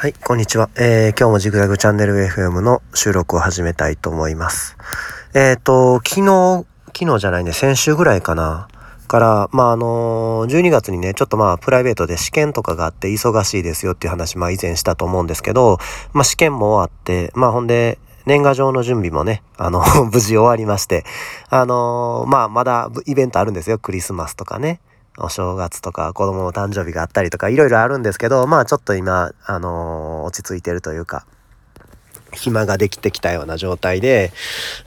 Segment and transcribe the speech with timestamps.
[0.00, 0.70] はい、こんにちは。
[0.76, 4.78] えー、今日もジグザグチャンネル FM の収録を始めたいと思います。
[5.34, 6.64] えっ、ー、と、昨日、
[6.98, 8.68] 昨日じゃないね、先週ぐらいかな。
[9.08, 15.76] から、まあ、あの、12月にね、ちょっとまあ、プライベートで試験とかがあって忙しいですよっていう話、まあ、以前したと思うんですけど、
[16.14, 21.04] まあ、試験も終わって、まあ、ほんで、年賀状の準備もね、あの 無事終わりまして、
[21.50, 23.78] あの、まあ、まだイベントあるんですよ。
[23.78, 24.80] クリスマスとかね。
[25.18, 31.26] お正月とか子供の誕生日があったりとかいろいろあるんですけど、まあちょっと今、あのー、落ち着いてるというか、
[32.32, 34.32] 暇ができてきたような状態で、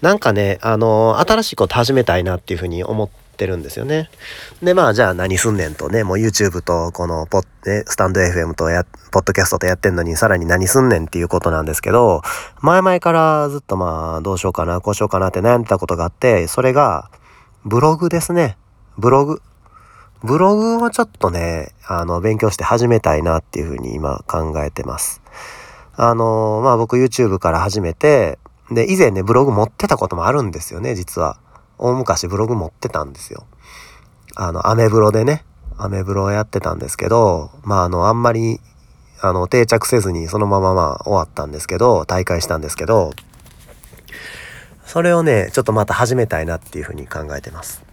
[0.02, 4.10] なんかね、あのー、新しいこと始めたいなっていうふうに思ってるんですよね。
[4.62, 12.22] で、まあじゃあ何すんねんとね、もう YouTube とこのポッ、ね、スタンド FM とや、ポッドキャストとやってんのにさらに何すんねんっていうことなんですけど、
[12.62, 17.12] 前々からずっとまあどうしようかな、こうしようかなって悩んでたことがあって、それが
[17.66, 18.58] ブログですね。
[18.98, 19.42] ブログ。
[20.24, 25.22] ブログをちょっとね、あの、勉強して始めたいなっていうふうに今考えてます。
[25.96, 28.40] あの、まあ僕 YouTube から始めて、
[28.72, 31.38] で、以前ね、ブログ持ってたこともあるんですよね、実は。
[31.78, 33.46] 大昔ブログ持ってたんですよ。
[34.36, 35.44] あの、アメブロでね、
[35.78, 38.62] アメブロをやってたんですけど、まああの、あんまり、
[39.22, 43.12] あの、定着せずにそのまままあ終わったんですけど、大会したんですけど、
[44.86, 47.84] それをね、ちょっとまた始めたいなっていうふうに考えてます。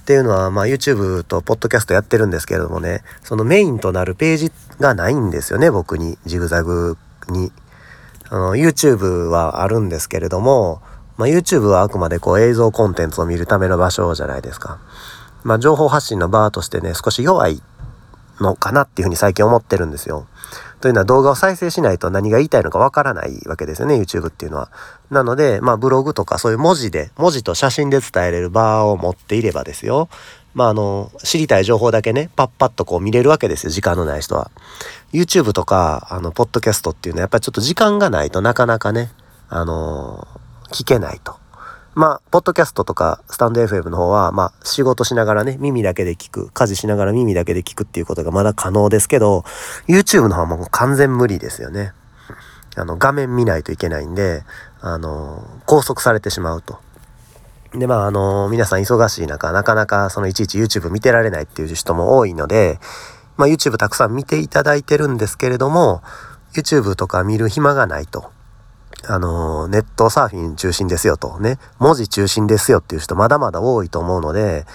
[0.00, 6.18] っていうのは、まあ YouTube とポッドキャストやってるんですけれどもね、そのメインとなるページがないんですよね、僕に。
[6.26, 6.96] ジグザグ
[7.28, 7.52] に。
[8.28, 10.82] あの、YouTube はあるんですけれども、
[11.16, 14.78] まあ YouTube はあくまでこう映像コンテンツを見るための場所じゃないですか。
[15.44, 17.62] まあ情報発信の場としてね、少し弱い
[18.40, 20.26] のかなっていうふうに最近思ってるんですよ。
[20.80, 24.70] というのは動画を再生しないと何が言いたいのかわからないわけですよね、YouTube っていうのは。
[25.10, 30.08] なので、まあブログとかそういう文字で、文字と写真で伝えれる場を持っていればですよ。
[30.54, 34.50] まああの、知りたい情報だけね、パッパッとこう見れるわけですよ、時間のない人は。
[35.12, 39.10] YouTube とか、あの、ポッドキャストっていうのはやっぱりちょっと時間がないとなかなかね、
[39.48, 40.26] あの
[40.70, 41.36] 聞けないと。
[41.94, 49.44] まあ、ポッドキャストとかスタンド FM の方は、まあ、仕事しながらね、耳だけで聞く、家事しながら耳だけで聞くっていうことがまだ可能ですけど、
[49.88, 51.92] YouTube の方はもう完全無理ですよね。
[52.76, 54.44] あの、画面見ないといけないんで、
[54.80, 56.78] あの、拘束されてしまうと。
[57.74, 62.78] で、まあ、あの、皆さん忙しい中、なかなかそのいちいち YouTube 見てられないっていう人も多いので、
[63.36, 66.02] まあ、YouTube たくさん見ていただいてるんですけれども、
[66.54, 68.30] YouTube とか見る暇がないと。
[69.06, 71.38] あの、ネットサーフィン中心ですよと。
[71.40, 74.66] ね、文字中心ですよっていう人まだまだ多いと思うので、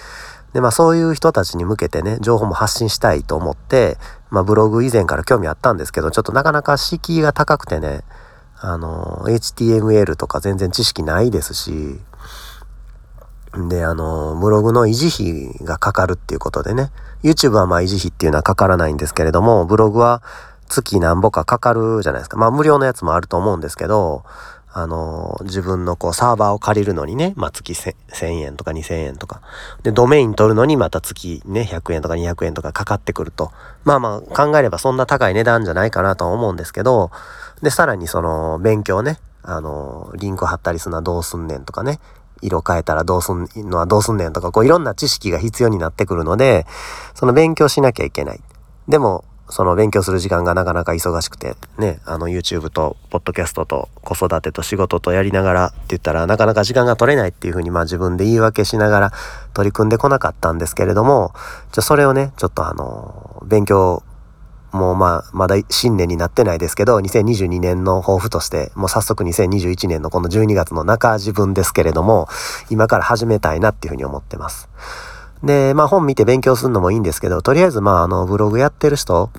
[0.52, 3.98] で、まあそういう人たちに向けてね、情報も発信したいと思って、
[4.30, 8.02] まあブログ以前から興味あったんですけど、ちょっとなかなか敷居が高くてね、
[8.58, 12.00] あの、HTML とか全然知識ないですし、
[13.68, 16.90] で、あの、ブログの維持費がかかるっていうことでね、
[17.22, 20.22] YouTube はまあ維持費っていうのはかからないんですけれども、ブログは
[20.68, 22.36] 月何ぼかかかるじゃないですか。
[22.36, 24.24] まあ無料のやつもあると思うんですけど、
[24.78, 29.40] あの、自分のこうサーバーを借りるのにね、まあ月1000円とか2000円とか。
[29.82, 33.52] で、ドメイン取るのにまた月ね、100円とか200円とかかかってくると。
[33.84, 37.10] まあまあ考えればそんな高い値段じゃないかなとは思うんですけど、
[37.62, 41.98] で、さらにその勉強ね、あの、リンク貼ったりするのはどうすんねんとかね、
[42.42, 46.66] 色変えたらどうすんのはどうすんねんとか、こういろんな知識が必要になってくるので、
[47.14, 48.40] その勉強しなきゃいけない。
[48.88, 59.12] でも、その勉強する時間がなかなか忙しくて、ね、あの YouTube と、ポッドキャストと、子育てと仕事とやりながらって言ったらなかなか時間が取れないっていうふうにまあ自分で言い訳しながら
[59.54, 61.32] 取り組んでこなかったんですけれども、
[61.72, 64.02] じゃそれをね、ちょっとあの、勉強
[64.72, 72.28] もうまあ、まだ新年になってないですけど、2022年の抱負として、もう早速2021年のこの12月の中自分ですけれども、
[72.68, 74.68] 今から始めたいなっていうふうに思ってます。
[75.46, 79.30] で、まあ本見て勉強するのもいいんですけど、とりあえずまああのブログやってる人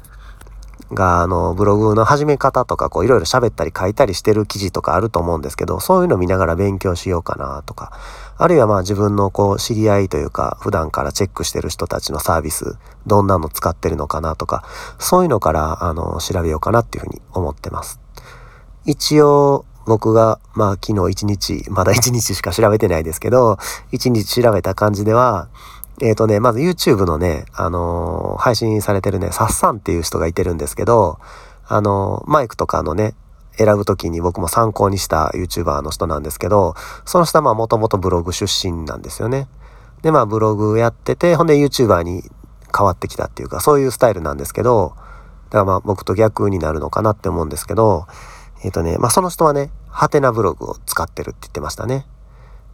[0.93, 7.91] があのブログの始め方とかこういろいろ喋ったり書いたりしてる記事とかあると思うんですけど、そういうの見ながら勉強しようかなとか、
[8.37, 14.63] あるいはまあ自分のこう知り合いというか普段からチェックしてる人たちのサービス、どんなの使ってるのかなとか、
[14.97, 17.99] そういうのからあの調べようかなっていうふうに思ってます。
[18.85, 23.57] 一応僕が、まあ昨日一日、まだ一日しか調べてないですけど、
[23.91, 25.47] 一日調べた感じでは、
[26.01, 31.19] えっ、ー、とね、まず YouTube のね、あのー、配信されてるね、サッサンっていう人がいてるんですけど、
[31.67, 33.15] あのー、マイクとかのね、
[33.57, 39.47] 選ぶときに僕も参考にした YouTuber の人なんですけど、その人はまあもともとブログ出身なんですよね。
[40.03, 42.21] で、まあブログやってて、ほんで YouTuber に
[42.75, 44.93] 変わってきたっていうか、そういうスタイルなんですけど、
[45.49, 48.05] だからまあ僕と逆になるのかなって思うんですけど、
[48.63, 52.05] えっ、とね、まあその人はね、ハテナブログを使ってるって言ってましたね。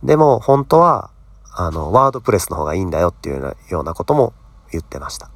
[0.03, 1.09] でも本当は
[1.55, 4.33] あの、ワードプレスの方がいいんだよっていうようなことも
[4.71, 5.29] 言ってました。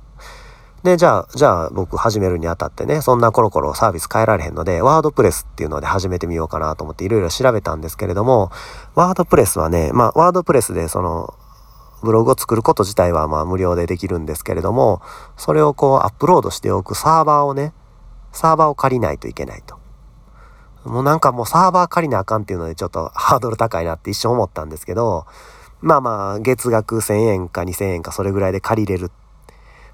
[0.83, 8.51] で、じゃあ、じゃあ僕始めるにあたってね、そんなコロコロサービス変えられへんので、ワードプレスっていうので始めてみようかなと思っていろいろ調べたんですけれども、
[8.95, 11.33] ワードプレスはね、まあ、ワードプレスでその、
[12.03, 15.01] ブログを作ること自体はまあ無料でできるんですけれども、
[15.35, 17.73] それをこうアップロードしておくサーバーをね、
[18.31, 19.77] サーバーを借りないといけないと。
[20.85, 25.25] もうなんかもうサーバー借りなあかんっていうのでちょっとハードル高いなって一瞬思ったんですけど、
[25.81, 29.11] まあまあ月額1000円か2000円かそれぐらいで借りれる。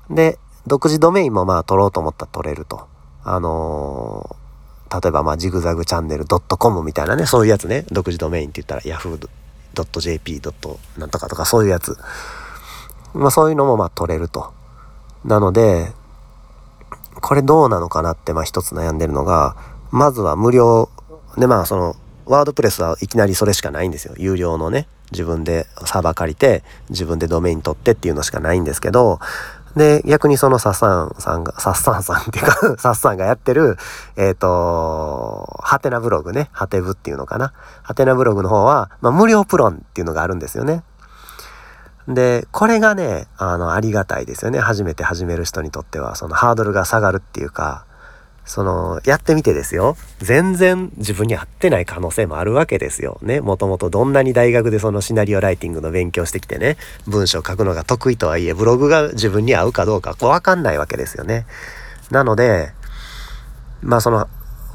[0.09, 2.87] で、独自ドメインもまあ取ろうと思ったら取れると。
[3.23, 10.41] あのー、例えばまあジグザグチャンネル .com みたいなね、そういうやつね、独自ドメインって言ったら yahoo.jp.
[10.97, 11.97] なんとかとかそういうやつ。
[13.13, 14.53] まあそういうのもまあ取れると。
[15.25, 15.91] なので、
[17.21, 19.55] これどうなのかなってまあ一つ悩んでるのが、
[19.91, 20.89] まずは無料
[21.37, 24.13] でまあそのワードプレスはいきなりそれしかないんですよ。
[24.17, 24.87] 有料のね。
[25.11, 29.19] 自分でサーバー借りて自分でドメイン取ってっていうのしかないんですけど、
[29.75, 33.77] で、逆にそのサッサンさんが、サッサンさんっていうか サッサンがやってる、
[34.15, 37.53] えっ、ー、と、ハテナブログね、ハテブっていうのかな。
[37.81, 40.83] ハテナブログの方は、まあ、無料プロンっていうのがあるんですよね。
[42.07, 44.59] で、これがね、あの、ありがたいですよね。
[44.59, 47.85] 初めて始める人にとっては、そのハードルが下がるっていうか、
[48.45, 49.95] その、やってみてですよ。
[50.19, 53.17] 全然自分に合ってない可能性もあるわけですよ。
[53.21, 53.39] ね。
[53.39, 61.45] もともとどんなに大学でそのシナリオライティングの勉強してきてね、文章書くのが得意とはいえ、ブログが自分に合うかどうかわかんないわけですよね。
[62.11, 62.73] なので、
[63.81, 64.27] まあその、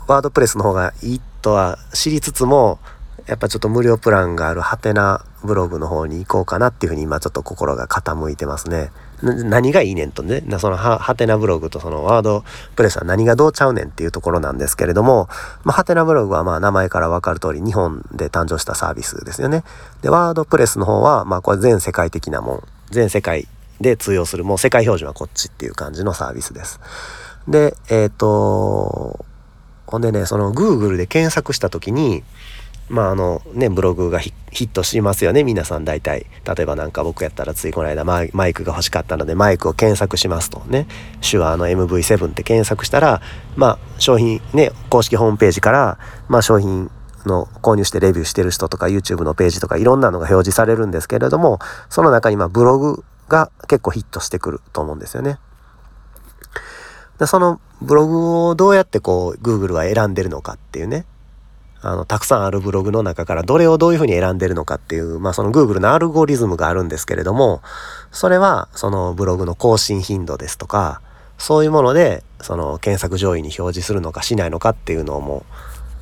[0.07, 2.79] ワードプレスの方がいいとは知りつつも、
[3.27, 8.91] やっぱちょっと無料プランがあるハテナブログの方に行こうかなっていうふうに今ちょっと心が傾いてますね。
[9.23, 12.45] 何がいいねんとね、そのハテナブログとそのワード
[12.77, 15.29] プレスは何がどうちゃうねんっていうところなんですけれども、
[15.65, 19.65] まあ、ハテナブログはまあ名前からわかる通り日本で誕生したサービスですよね。
[20.03, 23.49] で、ワードプレスの方はまあこれ全世界的なもん、全世界
[23.81, 26.81] で通用する、もう世界標準はこっちっていう感じのサービスです。
[27.49, 29.25] で、えっ、ー、と、
[29.87, 32.23] ほんでね、その Google で検索した時に、
[32.89, 36.27] まああのねブログがヒットしますよね皆さん大体。
[36.45, 40.87] 例えば何か僕やったらついこの間マイクが欲しかったのでマイクを検索しますとね。
[41.29, 43.21] 手話の MV7 って検索したら
[43.57, 45.99] まあ商品ね公式ホームページから
[46.29, 46.91] まあ商品
[47.27, 51.59] の購入してレビューしてる人とか YouTube のページとかいろんなのが表示されるんですけれども
[51.91, 55.39] その中にまブログが結構ヒットしてくると思うんですよね。
[57.19, 61.05] でそのブログをどうやってこう Google は選んでるのかっていうね。
[61.81, 67.63] あの、たくさんあるブログの中からどれをどういうふうに選んでるのかっていう、まあその Google のアルゴリズムがあるんですけれども、
[68.11, 71.01] それはそのブログの更新頻度ですとか、
[71.39, 75.45] そういうもので、その検索上位に表示するのかしないのかっていうのをも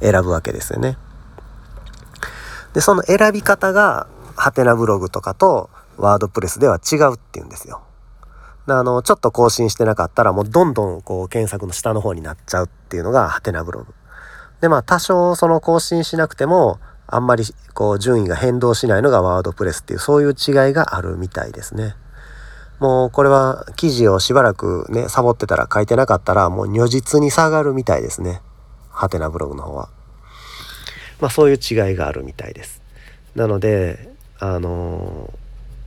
[0.00, 0.96] う選ぶわけですよね。
[2.72, 4.06] で、その選び方が、
[4.36, 7.80] ハテナブログとかとワードプレスでは違うっていうんですよ。
[8.66, 13.94] あの、ちょっと更新してなかったらもうどんどんこう検索の下の方になっちゃうっていうのがハテナブログ。
[14.66, 21.94] で、まあ多少その更新しなくても、あんまりこう順位が変動しないのがワードプレスっていうそういう違いがあるみたいですね。
[22.80, 28.40] もうこれは記事をしばらくね、サボってたら書いてなかったらもう如実に下がるみたいですね。
[28.90, 29.88] ハテナブログの方は。
[31.20, 32.82] まあそういう違いがあるみたいです。
[33.36, 35.32] なので、あの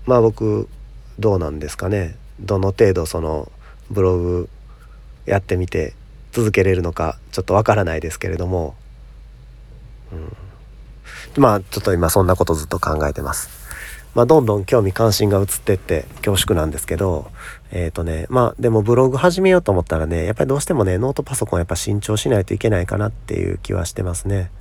[0.05, 0.69] ー、まあ僕
[1.19, 2.15] どうなんですかね。
[2.39, 3.51] どの程度その
[3.91, 4.49] ブログ
[5.25, 5.95] やってみて
[6.31, 8.75] 続けれるのかちょっとわからないですけれども、
[10.11, 13.59] うん、まあちょっと今そんなことずっと考えてます。
[14.15, 17.29] まあ、どんどん興味関心が移ってって恐縮なんですけど、
[17.71, 24.51] えっ、ー、とね、まあでもブログ始めようと思ったらね、やっぱりどうしてもね、ノートパソコンやっぱ新調しないといけないかなっていう気はしてますね。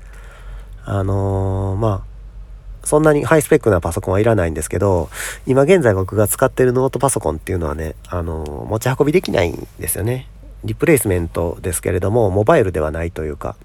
[0.84, 5.08] あのー、まあ、そんなにハイスペックなパソコンはいらないんですけど、
[5.46, 10.28] 今現在僕が使ってるノートパソコンっていうのはね、あのー、持ち運びできないんですよね。
[10.64, 13.56] リプレイスメントですけれどもモバイルではないというか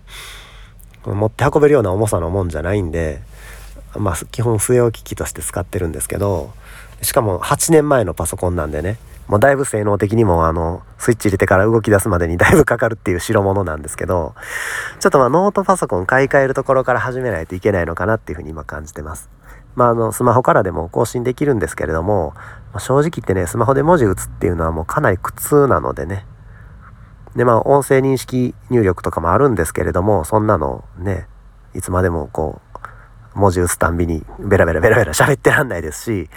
[1.06, 3.22] 持って運べるような重さのもんじゃないんで
[3.96, 6.54] まあ基本据え置き機として使ってるんですけど
[7.02, 8.98] しかも8年前のパソコンなんでね
[9.28, 14.36] もうだいぶ性能的にもあのスイッチ入れてから動き出すまでに だいぶかかるっていう代物なんですけど
[15.00, 19.30] ちょっとまあノートパソコン買い替えるところから始めないといけないのかなっていうふうに今感じてます。
[19.76, 22.36] まあ、あのスマホからでも更新できるんですけれども、
[22.78, 26.28] 正直言ってねスマホで文字打つっていうのはもうかなり苦痛なのでね
[27.36, 31.28] で、まあ、音声認識入力とかもあるんですけれども、そんなのね、
[31.74, 32.74] いつまでもこう、
[33.36, 36.30] 文字打つたんびにベラベラベラベラ喋ってらんないですし、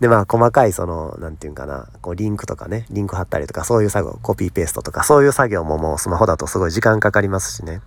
[0.00, 7.82] で、まあ、細かいその、なんていうかな、こう、リンクとかね、リンク貼ったりとか、そういう作業、コピーペーストとか、そういう作業ももうスマホだとすごい時間かかりますしね。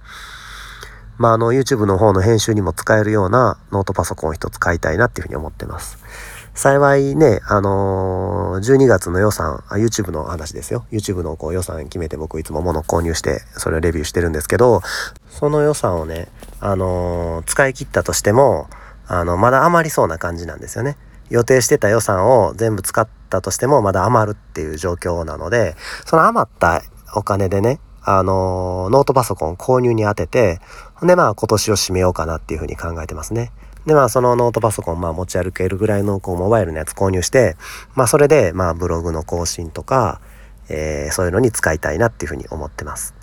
[1.18, 5.98] まあ、あの、YouTube の方の編集にも使えるようなノートパソコンを一つ買いたいなっていうふうに思ってます。
[6.53, 10.86] 幸いね、あのー、12月の予算あ、YouTube の話ですよ。
[10.91, 14.81] YouTube のこう予算決めて僕いつも物購入して、それをレビューしてるんですけど、
[15.29, 16.27] その予算をね、
[16.60, 18.67] あのー、使い切ったとしても、
[19.08, 20.98] あの、まだ余りそうな感じなんですよね。
[21.29, 26.84] 予定してた予算を全部使ったとしても、まだ余るっていう状況なので、その余った
[27.15, 30.60] お金でね、あのー、ノートパソコン購入に当てて、
[30.96, 33.51] ほんでまあ今年を締めようかなっていうふうに考えてますね。
[33.86, 37.56] でまあそのノートパソコンまあ持ち歩けるぐらいのこうモバイルのやつ購入して、
[37.96, 40.22] まあそれでまあブログの更新とか、
[40.70, 43.16] えー、そういうのに使いたいなっていうふうに思ってます。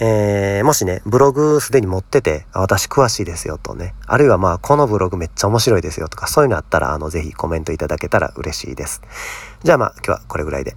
[0.00, 9.02] えー、もしね、ブログすでに持ってて、私詳しいですよとね、あるいはまあこのブログめっちゃ面白いですよとか、そういうのあったら、あの、ぜひコメントいただけたら嬉しいです。
[9.62, 10.76] じゃあまあ今日はこれぐらいで。